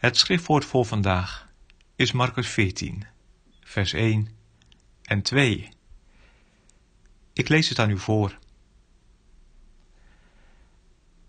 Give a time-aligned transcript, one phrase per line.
[0.00, 1.48] Het schriftwoord voor vandaag
[1.96, 3.04] is Marcus 14,
[3.60, 4.28] vers 1
[5.02, 5.68] en 2.
[7.32, 8.38] Ik lees het aan u voor.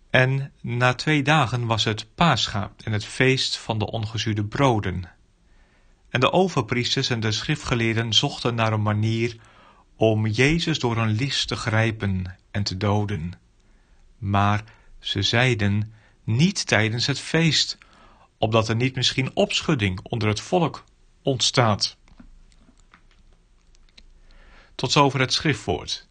[0.10, 5.10] En na twee dagen was het Paascha en het feest van de ongezuurde broden.
[6.10, 9.36] En de overpriesters en de schriftgeleerden zochten naar een manier
[9.96, 13.34] om Jezus door een list te grijpen en te doden.
[14.18, 14.64] Maar
[15.00, 17.78] ze zeiden niet tijdens het feest,
[18.42, 20.84] opdat er niet misschien opschudding onder het volk
[21.22, 21.98] ontstaat.
[24.76, 26.08] Tot zover het schriftwoord.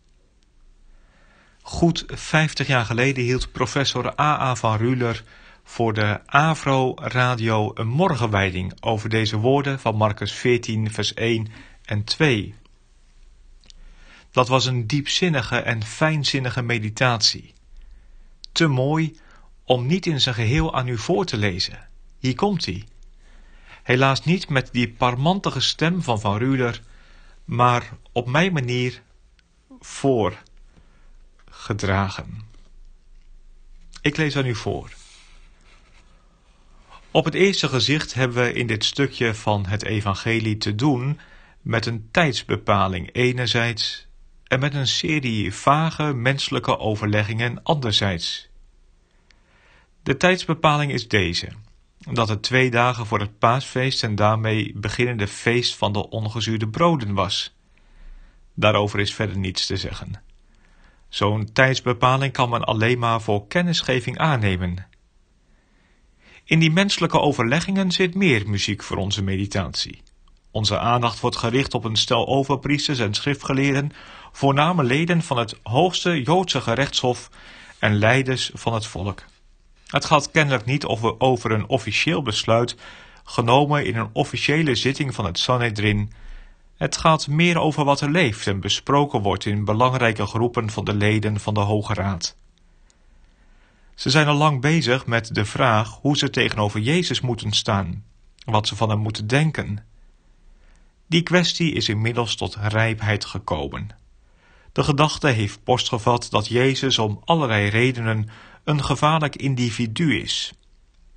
[1.63, 4.55] Goed vijftig jaar geleden hield professor A.A.
[4.55, 5.25] van Ruler
[5.63, 11.49] voor de Avro Radio een morgenwijding over deze woorden van Marcus 14, vers 1
[11.85, 12.55] en 2.
[14.31, 17.55] Dat was een diepzinnige en fijnzinnige meditatie.
[18.53, 19.19] Te mooi
[19.65, 21.90] om niet in zijn geheel aan u voor te lezen.
[22.21, 22.85] Hier komt hij.
[23.83, 26.83] Helaas niet met die parmantige stem van Van Ruler,
[27.45, 29.03] maar op mijn manier
[29.81, 32.49] voorgedragen.
[34.03, 34.93] Ik lees aan u voor.
[37.11, 41.21] Op het eerste gezicht hebben we in dit stukje van het evangelie te doen
[41.61, 44.07] met een tijdsbepaling enerzijds
[44.45, 48.49] en met een serie vage menselijke overleggingen anderzijds.
[50.03, 51.49] De tijdsbepaling is deze:
[52.01, 57.15] dat het twee dagen voor het paasfeest en daarmee beginnende feest van de ongezuurde broden
[57.15, 57.55] was.
[58.55, 60.23] Daarover is verder niets te zeggen.
[61.09, 64.87] Zo'n tijdsbepaling kan men alleen maar voor kennisgeving aannemen.
[66.45, 70.03] In die menselijke overleggingen zit meer muziek voor onze meditatie.
[70.51, 73.93] Onze aandacht wordt gericht op een stel overpriesters en schriftgeleerden,
[74.33, 77.31] voorname leden van het hoogste Joodse gerechtshof
[77.79, 79.25] en leiders van het volk.
[79.91, 80.85] Het gaat kennelijk niet
[81.19, 82.77] over een officieel besluit
[83.25, 86.13] genomen in een officiële zitting van het Sanhedrin.
[86.77, 90.95] Het gaat meer over wat er leeft en besproken wordt in belangrijke groepen van de
[90.95, 92.37] leden van de Hoge Raad.
[93.95, 98.05] Ze zijn al lang bezig met de vraag hoe ze tegenover Jezus moeten staan,
[98.45, 99.85] wat ze van hem moeten denken.
[101.07, 103.89] Die kwestie is inmiddels tot rijpheid gekomen.
[104.73, 108.29] De gedachte heeft post gevat dat Jezus om allerlei redenen
[108.65, 110.53] een gevaarlijk individu is.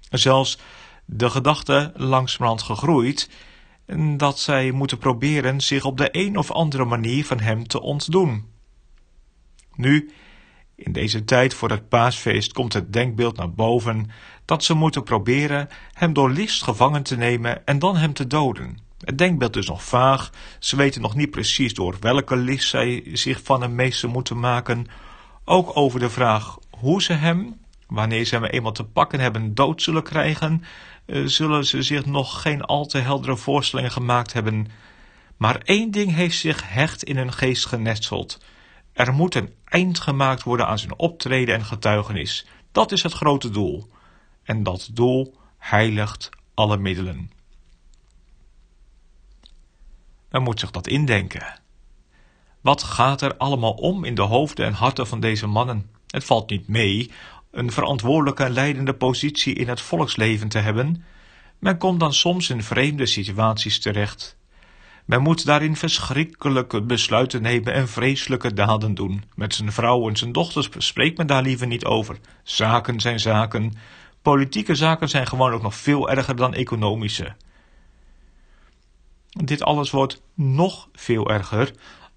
[0.09, 0.57] Zelfs
[1.05, 3.29] de gedachte langzamerhand gegroeid
[4.17, 8.45] dat zij moeten proberen zich op de een of andere manier van hem te ontdoen.
[9.75, 10.11] Nu,
[10.75, 14.09] in deze tijd voor het paasfeest komt het denkbeeld naar boven
[14.45, 18.77] dat ze moeten proberen hem door list gevangen te nemen en dan hem te doden.
[18.99, 23.41] Het denkbeeld is nog vaag, ze weten nog niet precies door welke list zij zich
[23.43, 24.87] van hem meester moeten maken.
[25.45, 29.81] Ook over de vraag hoe ze hem, wanneer ze hem eenmaal te pakken hebben, dood
[29.81, 30.63] zullen krijgen,
[31.05, 34.67] eh, zullen ze zich nog geen al te heldere voorstellingen gemaakt hebben.
[35.37, 38.43] Maar één ding heeft zich hecht in hun geest genetseld.
[38.93, 42.45] Er moet een eind gemaakt worden aan zijn optreden en getuigenis.
[42.71, 43.89] Dat is het grote doel.
[44.43, 47.31] En dat doel heiligt alle middelen.
[50.29, 51.59] Men moet zich dat indenken.
[52.61, 55.92] Wat gaat er allemaal om in de hoofden en harten van deze mannen?
[56.13, 57.11] Het valt niet mee
[57.51, 61.03] een verantwoordelijke en leidende positie in het volksleven te hebben.
[61.59, 64.37] Men komt dan soms in vreemde situaties terecht.
[65.05, 69.23] Men moet daarin verschrikkelijke besluiten nemen en vreselijke daden doen.
[69.35, 72.17] Met zijn vrouw en zijn dochters spreekt men daar liever niet over.
[72.43, 73.73] Zaken zijn zaken.
[74.21, 77.35] Politieke zaken zijn gewoon ook nog veel erger dan economische.
[79.29, 81.71] Dit alles wordt nog veel erger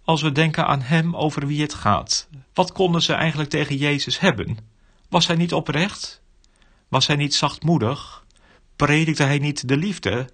[0.06, 2.28] als we denken aan hem over wie het gaat.
[2.54, 4.58] Wat konden ze eigenlijk tegen Jezus hebben?
[5.08, 6.22] Was hij niet oprecht?
[6.88, 8.24] Was hij niet zachtmoedig?
[8.76, 10.28] Predikte hij niet de liefde?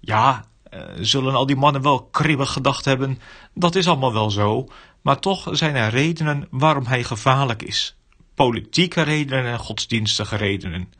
[0.00, 3.20] Ja, eh, zullen al die mannen wel kribbig gedacht hebben,
[3.54, 4.68] dat is allemaal wel zo,
[5.00, 7.96] maar toch zijn er redenen waarom hij gevaarlijk is.
[8.34, 10.92] Politieke redenen en godsdienstige redenen.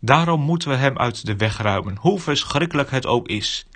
[0.00, 3.66] Daarom moeten we hem uit de weg ruimen, hoe verschrikkelijk het ook is.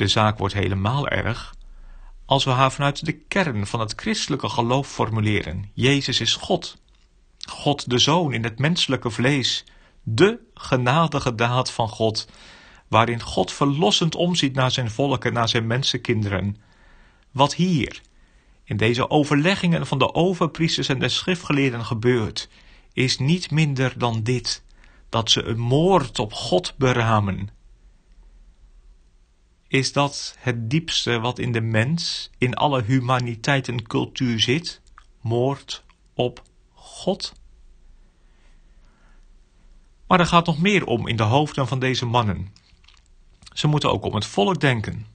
[0.00, 1.54] De zaak wordt helemaal erg
[2.26, 5.70] als we haar vanuit de kern van het christelijke geloof formuleren.
[5.74, 6.76] Jezus is God.
[7.48, 9.64] God de Zoon in het menselijke vlees,
[10.02, 12.28] De genadige daad van God,
[12.88, 16.56] waarin God verlossend omziet naar zijn volken, naar zijn mensenkinderen.
[17.30, 18.00] Wat hier,
[18.64, 22.48] in deze overleggingen van de overpriesters en de schriftgeleerden gebeurt,
[22.92, 24.64] is niet minder dan dit:
[25.08, 27.59] dat ze een moord op God beramen.
[29.70, 34.80] Is dat het diepste wat in de mens, in alle humaniteit en cultuur zit?
[35.20, 35.84] Moord
[36.14, 37.32] op God?
[40.06, 42.52] Maar er gaat nog meer om in de hoofden van deze mannen.
[43.52, 45.06] Ze moeten ook om het volk denken.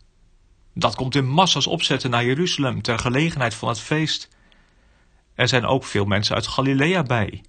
[0.74, 4.30] Dat komt in massa's opzetten naar Jeruzalem ter gelegenheid van het feest.
[5.34, 7.44] Er zijn ook veel mensen uit Galilea bij.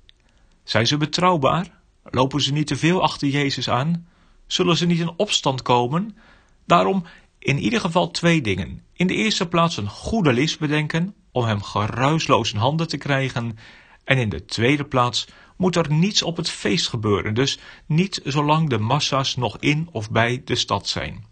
[0.64, 1.80] Zijn ze betrouwbaar?
[2.02, 4.08] Lopen ze niet te veel achter Jezus aan?
[4.46, 6.16] Zullen ze niet in opstand komen?
[6.66, 7.04] Daarom
[7.38, 8.82] in ieder geval twee dingen.
[8.92, 13.58] In de eerste plaats een goede list bedenken om hem geruisloos in handen te krijgen.
[14.04, 15.26] En in de tweede plaats
[15.56, 20.10] moet er niets op het feest gebeuren, dus niet zolang de massa's nog in of
[20.10, 21.24] bij de stad zijn.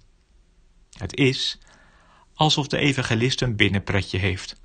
[0.99, 1.59] Het is
[2.35, 4.61] alsof de evangelist een binnenpretje heeft,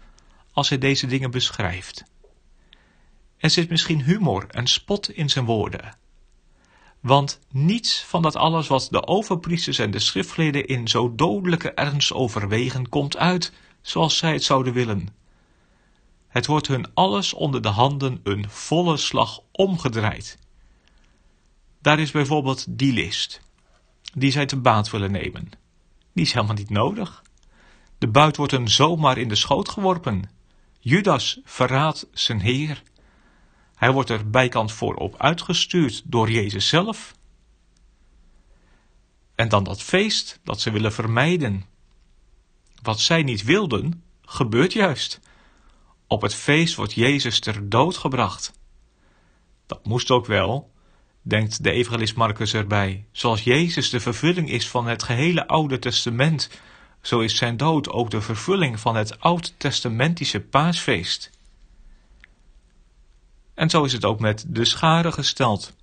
[0.52, 2.04] als hij deze dingen beschrijft.
[3.38, 5.98] Er zit misschien humor en spot in zijn woorden.
[7.00, 12.14] Want niets van dat alles wat de overpriesters en de schriftgeleerden in zo dodelijke ernst
[12.14, 15.08] overwegen, komt uit zoals zij het zouden willen.
[16.28, 20.38] Het wordt hun alles onder de handen een volle slag omgedraaid.
[21.82, 23.42] Daar is bijvoorbeeld die list,
[24.14, 25.50] die zij te baat willen nemen.
[26.14, 27.24] Die is helemaal niet nodig.
[27.98, 30.30] De buit wordt hun zomaar in de schoot geworpen.
[30.80, 32.84] Judas verraadt zijn Heer.
[33.80, 37.16] Hij wordt er bijkant voor op uitgestuurd door Jezus zelf.
[39.36, 41.66] En dan dat feest dat ze willen vermijden.
[42.82, 45.20] Wat zij niet wilden, gebeurt juist.
[46.08, 48.54] Op het feest wordt Jezus ter dood gebracht.
[49.66, 50.72] Dat moest ook wel,
[51.22, 53.06] denkt de evangelist Marcus erbij.
[53.12, 56.50] Zoals Jezus de vervulling is van het gehele Oude Testament,
[57.02, 61.39] zo is zijn dood ook de vervulling van het Oud-testamentische paasfeest.
[63.60, 65.76] En zo is het ook met de scharen gesteld.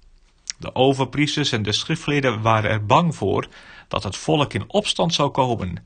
[0.58, 3.48] De overpriesters en de schriftleerden waren er bang voor
[3.88, 5.84] dat het volk in opstand zou komen.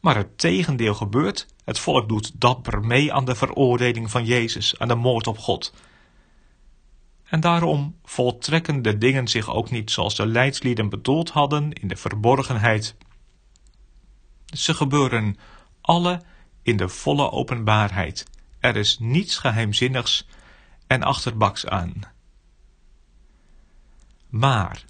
[0.00, 1.46] Maar het tegendeel gebeurt.
[1.64, 5.74] Het volk doet dapper mee aan de veroordeling van Jezus, aan de moord op God.
[7.24, 11.96] En daarom voltrekken de dingen zich ook niet zoals de leidslieden bedoeld hadden in de
[11.96, 12.96] verborgenheid.
[14.46, 15.36] Ze gebeuren
[15.80, 16.22] alle
[16.62, 18.26] in de volle openbaarheid.
[18.60, 20.26] Er is niets geheimzinnigs
[20.90, 22.00] en achterbaks aan.
[24.28, 24.84] Maar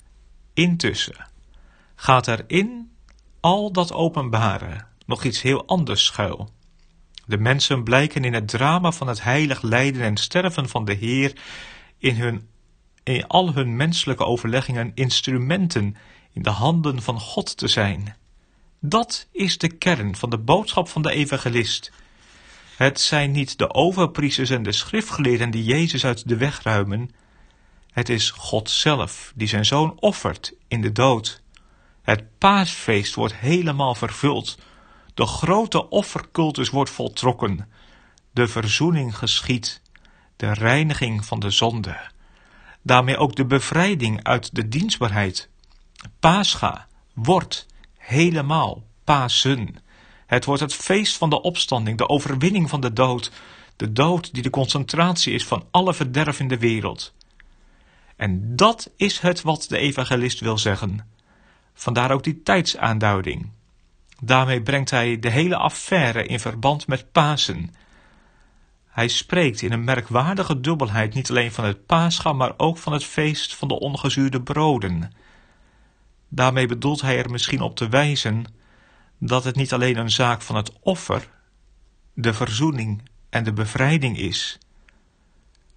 [0.55, 1.26] intussen
[1.94, 2.91] gaat er in
[3.41, 6.50] al dat openbare nog iets heel anders schuil.
[7.26, 11.41] De mensen blijken in het drama van het heilig lijden en sterven van de Heer
[11.99, 12.49] in, hun,
[13.03, 15.96] in al hun menselijke overleggingen instrumenten
[16.32, 18.17] in de handen van God te zijn.
[18.79, 21.93] Dat is de kern van de boodschap van de evangelist.
[22.81, 27.11] Het zijn niet de overpriesters en de schriftgeleerden die Jezus uit de weg ruimen.
[27.91, 31.43] Het is God zelf die zijn zoon offert in de dood.
[32.03, 34.59] Het paasfeest wordt helemaal vervuld.
[35.15, 37.69] De grote offercultus wordt voltrokken.
[38.31, 39.82] De verzoening geschiet.
[40.37, 42.10] De reiniging van de zonde.
[42.82, 45.49] Daarmee ook de bevrijding uit de dienstbaarheid.
[46.20, 49.89] Pascha wordt helemaal Pasen.
[50.31, 53.31] Het wordt het feest van de opstanding, de overwinning van de dood.
[53.77, 57.15] De dood die de concentratie is van alle verderf in de wereld.
[58.17, 61.06] En dat is het wat de evangelist wil zeggen.
[61.75, 63.51] Vandaar ook die tijdsaanduiding.
[64.22, 67.75] Daarmee brengt hij de hele affaire in verband met Pasen.
[68.87, 73.05] Hij spreekt in een merkwaardige dubbelheid niet alleen van het paascha, maar ook van het
[73.05, 75.13] feest van de ongezuurde broden.
[76.29, 78.58] Daarmee bedoelt hij er misschien op te wijzen
[79.20, 81.31] dat het niet alleen een zaak van het offer,
[82.15, 84.58] de verzoening en de bevrijding is,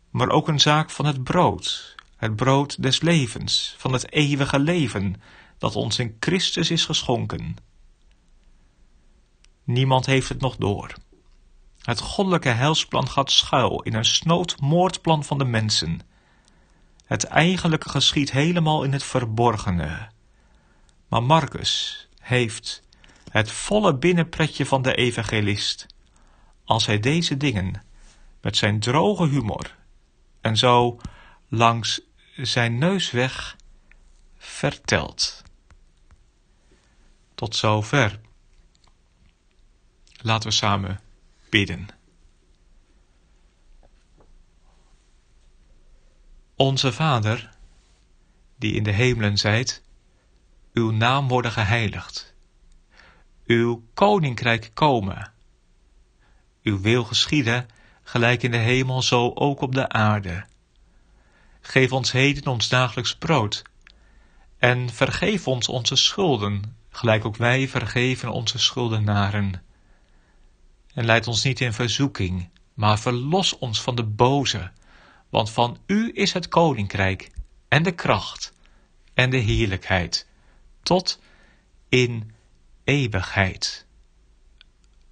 [0.10, 5.22] maar ook een zaak van het brood, het brood des levens, van het eeuwige leven
[5.58, 7.56] dat ons in Christus is geschonken.
[9.64, 10.94] Niemand heeft het nog door.
[11.82, 16.00] Het goddelijke heilsplan gaat schuil in een snood moordplan van de mensen.
[17.06, 20.10] Het eigenlijke geschiet helemaal in het verborgene.
[21.08, 22.83] Maar Marcus heeft
[23.34, 25.86] het volle binnenpretje van de evangelist,
[26.64, 27.84] als hij deze dingen
[28.42, 29.76] met zijn droge humor
[30.42, 31.00] en zo
[31.48, 32.02] langs
[32.36, 33.58] zijn neus weg
[34.38, 35.44] vertelt.
[37.36, 38.20] Tot zover.
[40.22, 41.00] Laten we samen
[41.50, 41.88] bidden.
[46.56, 47.50] Onze Vader,
[48.56, 49.84] die in de hemelen zijt,
[50.74, 52.33] uw naam worden geheiligd.
[53.46, 55.32] Uw koninkrijk komen.
[56.64, 57.68] Uw wil geschieden,
[58.04, 60.46] gelijk in de hemel, zo ook op de aarde.
[61.62, 63.64] Geef ons heden ons dagelijks brood.
[64.58, 69.64] En vergeef ons onze schulden, gelijk ook wij vergeven onze schuldenaren.
[70.94, 74.72] En leid ons niet in verzoeking, maar verlos ons van de boze,
[75.30, 77.32] want van u is het koninkrijk
[77.68, 78.54] en de kracht
[79.14, 80.28] en de heerlijkheid
[80.84, 81.20] tot
[81.90, 82.33] in
[82.84, 83.86] eeuwigheid.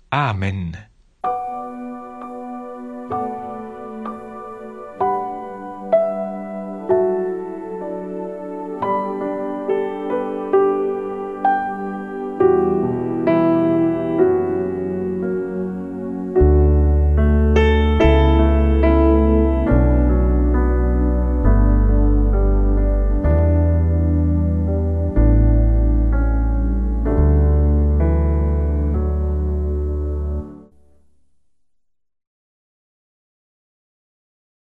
[0.09, 0.90] Amen.